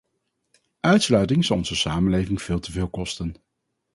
[0.79, 3.35] Uitsluiting zal onze samenleving veel te veel kosten.